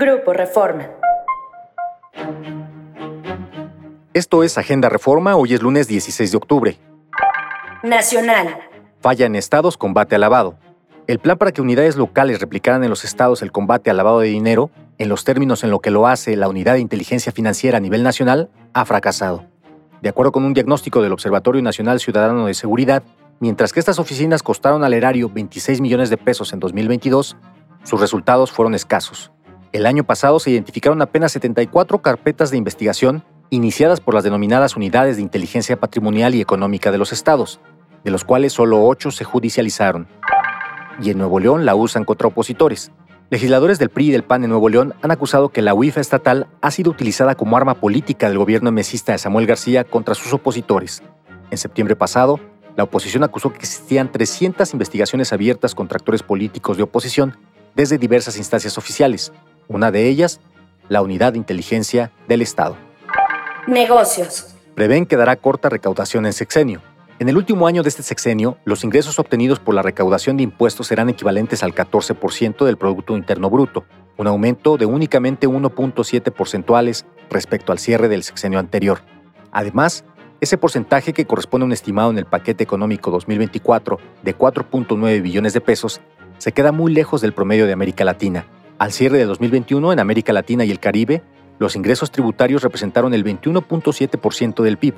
[0.00, 0.90] Grupo Reforma.
[4.14, 6.78] Esto es Agenda Reforma, hoy es lunes 16 de octubre.
[7.82, 8.60] Nacional.
[9.00, 10.56] Falla en estados, combate al lavado.
[11.08, 14.28] El plan para que unidades locales replicaran en los estados el combate al lavado de
[14.28, 17.80] dinero, en los términos en lo que lo hace la Unidad de Inteligencia Financiera a
[17.80, 19.46] nivel nacional, ha fracasado.
[20.00, 23.02] De acuerdo con un diagnóstico del Observatorio Nacional Ciudadano de Seguridad,
[23.40, 27.36] mientras que estas oficinas costaron al erario 26 millones de pesos en 2022,
[27.82, 29.32] sus resultados fueron escasos.
[29.70, 35.16] El año pasado se identificaron apenas 74 carpetas de investigación iniciadas por las denominadas unidades
[35.16, 37.60] de inteligencia patrimonial y económica de los estados,
[38.02, 40.08] de los cuales solo 8 se judicializaron.
[41.02, 42.92] Y en Nuevo León la usan contra opositores.
[43.28, 46.46] Legisladores del PRI y del PAN en Nuevo León han acusado que la UIFA estatal
[46.62, 51.02] ha sido utilizada como arma política del gobierno mesista de Samuel García contra sus opositores.
[51.50, 52.40] En septiembre pasado,
[52.74, 57.36] la oposición acusó que existían 300 investigaciones abiertas contra actores políticos de oposición
[57.76, 59.32] desde diversas instancias oficiales,
[59.68, 60.40] una de ellas,
[60.88, 62.76] la Unidad de Inteligencia del Estado.
[63.66, 64.54] Negocios.
[64.74, 66.80] Prevén que dará corta recaudación en sexenio.
[67.18, 70.86] En el último año de este sexenio, los ingresos obtenidos por la recaudación de impuestos
[70.86, 73.84] serán equivalentes al 14% del Producto Interno Bruto,
[74.16, 79.00] un aumento de únicamente 1.7 porcentuales respecto al cierre del sexenio anterior.
[79.52, 80.04] Además,
[80.40, 85.52] ese porcentaje que corresponde a un estimado en el paquete económico 2024 de 4.9 billones
[85.52, 86.00] de pesos
[86.38, 88.46] se queda muy lejos del promedio de América Latina,
[88.78, 91.22] al cierre de 2021, en América Latina y el Caribe,
[91.58, 94.94] los ingresos tributarios representaron el 21.7% del PIB,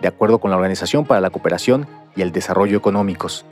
[0.00, 1.86] de acuerdo con la Organización para la Cooperación
[2.16, 3.46] y el Desarrollo Económicos.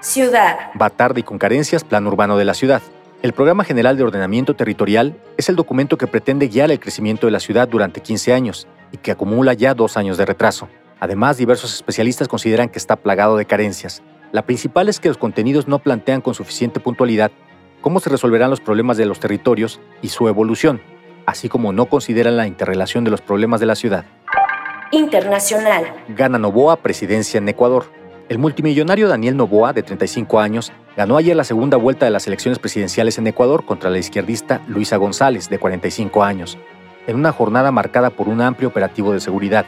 [0.00, 0.56] Ciudad.
[0.80, 2.82] Va tarde y con carencias Plan Urbano de la Ciudad.
[3.22, 7.32] El Programa General de Ordenamiento Territorial es el documento que pretende guiar el crecimiento de
[7.32, 10.68] la ciudad durante 15 años y que acumula ya dos años de retraso.
[11.00, 14.02] Además, diversos especialistas consideran que está plagado de carencias.
[14.30, 17.32] La principal es que los contenidos no plantean con suficiente puntualidad
[17.82, 20.80] cómo se resolverán los problemas de los territorios y su evolución,
[21.26, 24.06] así como no consideran la interrelación de los problemas de la ciudad.
[24.92, 25.84] Internacional.
[26.08, 27.84] Gana Novoa presidencia en Ecuador.
[28.28, 32.58] El multimillonario Daniel Novoa, de 35 años, ganó ayer la segunda vuelta de las elecciones
[32.58, 36.56] presidenciales en Ecuador contra la izquierdista Luisa González, de 45 años,
[37.06, 39.66] en una jornada marcada por un amplio operativo de seguridad.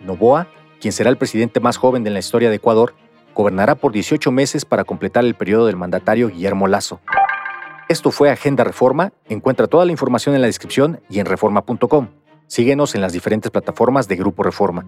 [0.00, 0.46] Novoa,
[0.80, 2.94] quien será el presidente más joven de la historia de Ecuador,
[3.34, 7.00] gobernará por 18 meses para completar el periodo del mandatario Guillermo Lazo.
[7.88, 9.14] Esto fue Agenda Reforma.
[9.30, 12.08] Encuentra toda la información en la descripción y en reforma.com.
[12.46, 14.84] Síguenos en las diferentes plataformas de Grupo Reforma.